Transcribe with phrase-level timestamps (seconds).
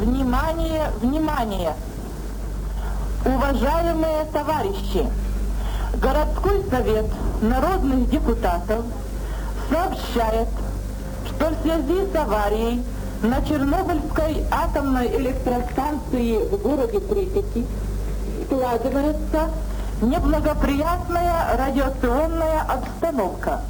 [0.00, 1.74] Внимание, внимание!
[3.22, 5.06] Уважаемые товарищи!
[5.92, 7.04] Городской совет
[7.42, 8.82] народных депутатов
[9.68, 10.48] сообщает,
[11.26, 12.82] что в связи с аварией
[13.22, 17.66] на Чернобыльской атомной электростанции в городе Припяти
[18.46, 19.50] складывается
[20.00, 23.60] неблагоприятная радиационная обстановка.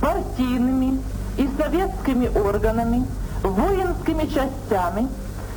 [0.00, 0.98] Партийными
[1.36, 3.04] и советскими органами,
[3.42, 5.08] воинскими частями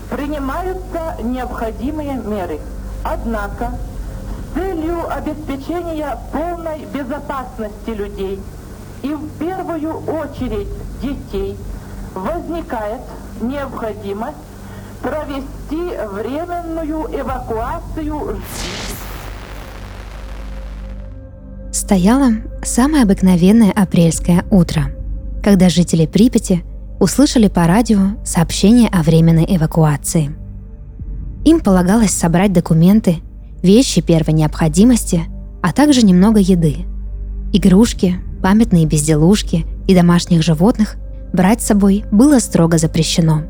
[0.10, 2.60] принимаются необходимые меры.
[3.04, 3.72] Однако
[4.52, 8.40] с целью обеспечения полной безопасности людей
[9.02, 10.70] и в первую очередь
[11.02, 11.58] детей
[12.14, 13.02] возникает
[13.42, 14.38] необходимость
[15.02, 18.42] провести временную эвакуацию
[21.72, 22.30] Стояло
[22.64, 24.84] самое обыкновенное апрельское утро,
[25.44, 26.64] когда жители Припяти
[27.04, 30.32] услышали по радио сообщение о временной эвакуации.
[31.44, 33.18] Им полагалось собрать документы,
[33.62, 35.24] вещи первой необходимости,
[35.62, 36.86] а также немного еды.
[37.52, 40.96] Игрушки, памятные безделушки и домашних животных
[41.34, 43.42] брать с собой было строго запрещено.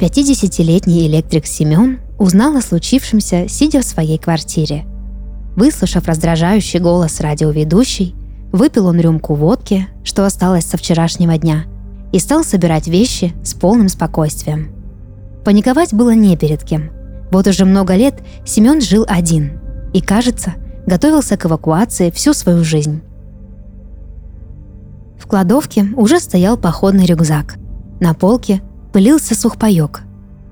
[0.00, 4.84] 50-летний электрик Семен узнал о случившемся, сидя в своей квартире.
[5.54, 8.16] Выслушав раздражающий голос радиоведущей,
[8.52, 11.64] выпил он рюмку водки, что осталось со вчерашнего дня,
[12.12, 14.72] и стал собирать вещи с полным спокойствием.
[15.44, 16.90] Паниковать было не перед кем.
[17.30, 19.60] Вот уже много лет Семен жил один
[19.92, 20.54] и, кажется,
[20.86, 23.02] готовился к эвакуации всю свою жизнь.
[25.18, 27.56] В кладовке уже стоял походный рюкзак.
[28.00, 28.62] На полке
[28.92, 30.02] пылился сухпайок.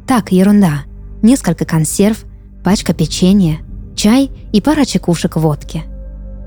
[0.07, 0.83] Так, ерунда.
[1.23, 2.25] Несколько консерв,
[2.63, 3.59] пачка печенья,
[3.97, 5.83] чай и пара чекушек водки.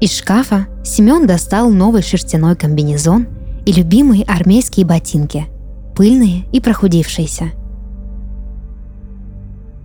[0.02, 3.28] Из шкафа Семен достал новый шерстяной комбинезон
[3.68, 5.46] и любимые армейские ботинки,
[5.96, 7.52] пыльные и прохудившиеся.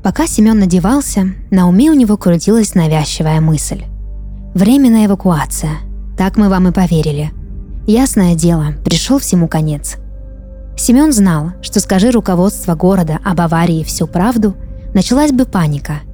[0.03, 3.85] Пока Семен надевался, на уме у него крутилась навязчивая мысль.
[4.55, 5.73] Временная эвакуация.
[6.17, 7.31] Так мы вам и поверили.
[7.87, 9.97] Ясное дело, пришел всему конец.
[10.79, 14.57] Семен знал, что скажи руководство города об аварии всю правду,
[14.95, 16.01] началась бы паника–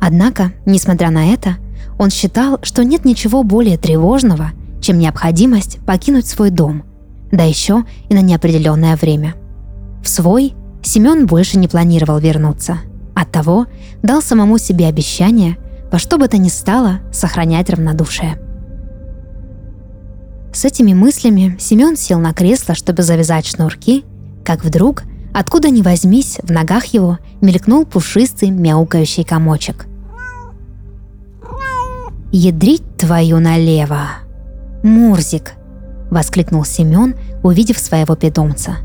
[0.00, 1.56] Однако, несмотря на это,
[2.00, 6.84] он считал, что нет ничего более тревожного, чем необходимость покинуть свой дом,
[7.30, 9.34] да еще и на неопределенное время.
[10.02, 12.78] В свой Семен больше не планировал вернуться.
[13.14, 13.66] Оттого
[14.02, 15.58] дал самому себе обещание
[15.92, 18.40] во что бы то ни стало сохранять равнодушие.
[20.54, 24.06] С этими мыслями Семен сел на кресло, чтобы завязать шнурки,
[24.42, 25.02] как вдруг,
[25.34, 29.89] откуда ни возьмись, в ногах его мелькнул пушистый мяукающий комочек.
[32.32, 34.02] «Ядрить твою налево!»
[34.84, 35.54] «Мурзик!»—
[36.10, 38.76] воскликнул Семен, увидев своего питомца.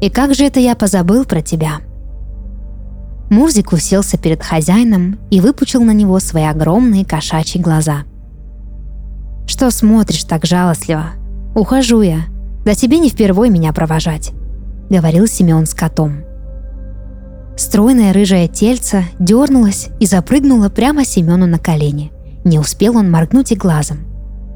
[0.00, 1.80] «И как же это я позабыл про тебя?»
[3.28, 8.04] Мурзик уселся перед хозяином и выпучил на него свои огромные кошачьи глаза.
[9.46, 11.10] «Что смотришь так жалостливо?
[11.54, 12.20] Ухожу я.
[12.64, 14.32] Да тебе не впервой меня провожать»,—
[14.88, 16.24] говорил Семен с котом.
[17.54, 22.12] Стройное рыжее тельце дернулось и запрыгнуло прямо Семену на колени—
[22.44, 23.98] не успел он моргнуть и глазом.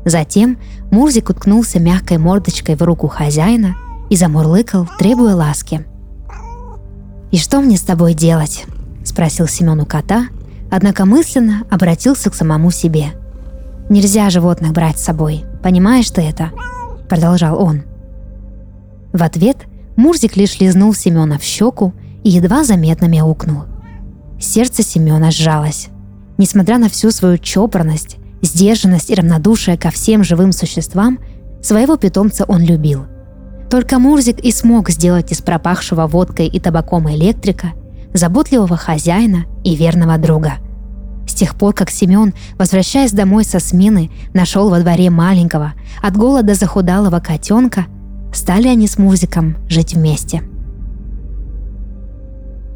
[0.05, 0.59] Затем
[0.91, 3.77] Мурзик уткнулся мягкой мордочкой в руку хозяина
[4.11, 5.87] и замурлыкал, требуя ласки.
[7.31, 8.65] «И что мне с тобой делать?»–
[9.05, 10.27] спросил Семен у кота,
[10.71, 13.13] однако мысленно обратился к самому себе.
[13.89, 16.51] «Нельзя животных брать с собой, понимаешь ты это?»–
[17.09, 17.83] продолжал он.
[19.13, 19.57] В ответ
[19.97, 21.93] Мурзик лишь лизнул Семена в щеку
[22.25, 23.65] и едва заметно мяукнул.
[24.41, 25.89] Сердце Семена сжалось.
[26.43, 31.21] Несмотря на всю свою чопорность, сдержанность и равнодушие ко всем живым существам,
[31.63, 33.07] своего питомца он любил.
[33.71, 37.75] Только Мурзик и смог сделать из пропахшего водкой и табаком электрика
[38.13, 40.55] заботливого хозяина и верного друга.
[41.29, 46.57] С тех пор, как Семен, возвращаясь домой со смены, нашел во дворе маленького, от голода
[46.57, 47.87] захудалого котенка,
[48.35, 50.43] стали они с Мурзиком жить вместе.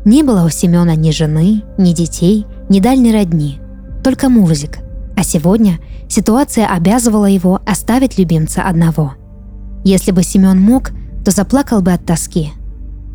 [0.05, 3.61] Не было у Семена ни жены, ни детей, ни дальней родни,
[4.03, 4.79] только Мурзик.
[5.17, 5.79] А сегодня
[6.09, 9.15] ситуация обязывала его оставить любимца одного.
[9.85, 10.91] Если бы Семен мог,
[11.25, 12.53] то заплакал бы от тоски.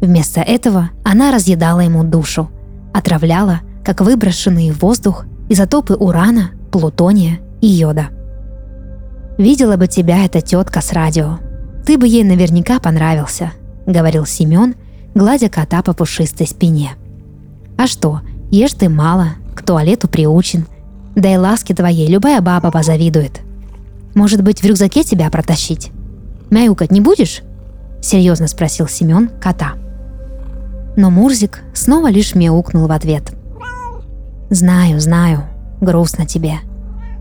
[0.01, 2.49] Вместо этого она разъедала ему душу,
[2.93, 8.07] отравляла, как выброшенный в воздух изотопы урана, плутония и йода.
[9.37, 11.39] «Видела бы тебя эта тетка с радио.
[11.85, 13.51] Ты бы ей наверняка понравился»,—
[13.85, 14.75] говорил Семен,
[15.13, 16.91] гладя кота по пушистой спине.
[17.77, 20.67] «А что, ешь ты мало, к туалету приучен.
[21.15, 23.41] Да и ласки твоей любая баба позавидует.
[24.15, 25.91] Может быть, в рюкзаке тебя протащить?
[26.49, 27.41] Мяукать не будешь?»—
[28.01, 29.73] серьезно спросил Семен кота.
[30.97, 33.31] Но Мурзик снова лишь мяукнул в ответ.
[34.49, 35.45] «Знаю, знаю,
[35.79, 36.55] грустно тебе.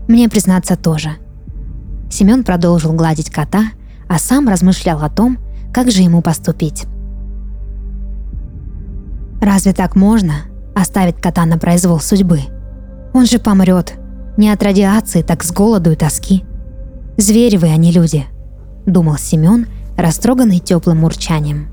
[0.07, 1.11] Мне, признаться, тоже».
[2.09, 3.67] Семен продолжил гладить кота,
[4.09, 5.37] а сам размышлял о том,
[5.73, 6.85] как же ему поступить.
[9.41, 12.41] Разве так можно оставить кота на произвол судьбы?
[13.13, 13.93] Он же помрет.
[14.37, 16.43] Не от радиации, так с голоду и тоски.
[17.17, 18.25] Звери вы, а не люди,
[18.85, 21.67] думал Семен, растроганный теплым урчанием.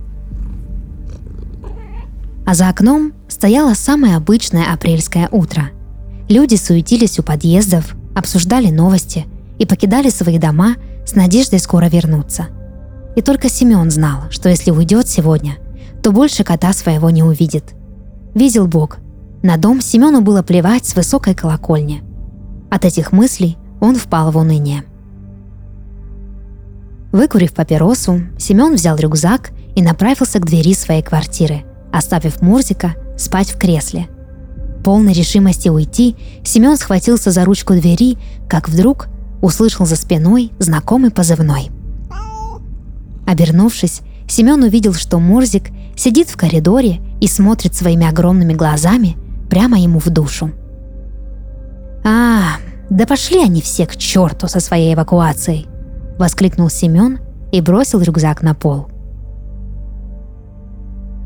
[2.44, 5.70] А за окном стояло самое обычное апрельское утро.
[6.28, 9.26] Люди суетились у подъездов, обсуждали новости
[9.58, 12.48] и покидали свои дома с надеждой скоро вернуться.
[13.16, 15.56] И только Семен знал, что если уйдет сегодня,
[16.02, 17.74] то больше кота своего не увидит.
[18.34, 18.98] Видел Бог.
[19.42, 22.02] На дом Семену было плевать с высокой колокольни.
[22.70, 24.84] От этих мыслей он впал в уныние.
[27.12, 33.58] Выкурив папиросу, Семен взял рюкзак и направился к двери своей квартиры, оставив Мурзика спать в
[33.58, 34.08] кресле.
[34.84, 39.08] Полной решимости уйти, Семен схватился за ручку двери, как вдруг
[39.40, 41.70] услышал за спиной знакомый позывной.
[43.26, 49.16] Обернувшись, Семен увидел, что Мурзик сидит в коридоре и смотрит своими огромными глазами
[49.50, 50.50] прямо ему в душу.
[52.04, 52.56] «А,
[52.90, 55.66] да пошли они все к черту со своей эвакуацией!»—
[56.18, 57.20] воскликнул Семен
[57.50, 58.88] и бросил рюкзак на пол.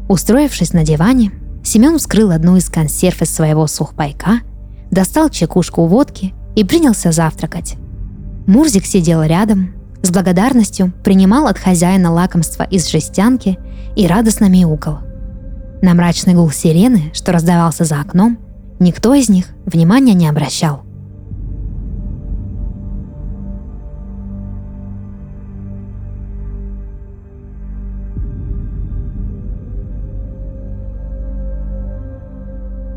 [0.09, 1.33] Устроившись на диване,
[1.65, 4.41] Семен вскрыл одну из консерв из своего сухпайка,
[4.91, 7.77] достал чекушку водки и принялся завтракать.
[8.47, 13.59] Мурзик сидел рядом, с благодарностью принимал от хозяина лакомства из жестянки
[13.97, 15.01] и радостно мяукал.
[15.81, 18.39] На мрачный гул сирены, что раздавался за окном,
[18.79, 20.83] никто из них внимания не обращал–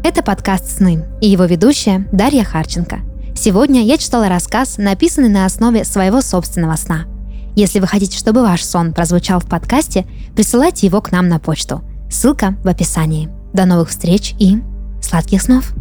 [0.05, 2.99] Это подкаст «Сны» и его ведущая Дарья Харченко.
[3.37, 7.05] Сегодня я читала рассказ, написанный на основе своего собственного сна.
[7.55, 10.05] Если вы хотите, чтобы ваш сон прозвучал в подкасте,
[10.35, 11.83] присылайте его к нам на почту.
[12.09, 13.29] Ссылка в описании.
[13.53, 14.61] До новых встреч и
[15.01, 15.73] сладких снов!